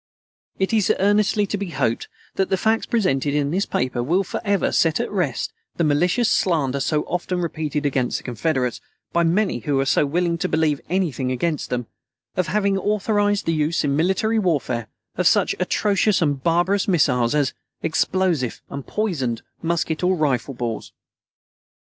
It 0.57 0.73
is 0.73 0.91
earnestly 0.97 1.45
to 1.45 1.59
be 1.59 1.69
hoped 1.69 2.07
that 2.33 2.49
the 2.49 2.57
facts 2.57 2.87
presented 2.87 3.35
in 3.35 3.51
this 3.51 3.67
paper 3.67 4.01
will 4.01 4.23
forever 4.23 4.71
set 4.71 4.99
at 4.99 5.11
rest 5.11 5.53
the 5.77 5.83
malicious 5.83 6.27
slander 6.27 6.79
so 6.79 7.03
often 7.03 7.39
repeated 7.39 7.85
against 7.85 8.17
the 8.17 8.23
Confederates, 8.23 8.81
by 9.13 9.21
many 9.23 9.59
who 9.59 9.79
are 9.79 9.85
so 9.85 10.07
willing 10.07 10.39
to 10.39 10.49
believe 10.49 10.81
anything 10.89 11.31
against 11.31 11.69
them, 11.69 11.85
of 12.35 12.47
having 12.47 12.79
authorized 12.79 13.45
the 13.45 13.53
use 13.53 13.83
in 13.83 13.95
military 13.95 14.39
warfare 14.39 14.87
of 15.17 15.27
such 15.27 15.53
atrocious 15.59 16.19
and 16.19 16.41
barbarous 16.41 16.87
missiles 16.87 17.35
as 17.35 17.53
"explosive 17.83 18.59
and 18.71 18.87
poisoned" 18.87 19.43
musket 19.61 20.03
or 20.03 20.15
rifle 20.15 20.55
balls. 20.55 20.93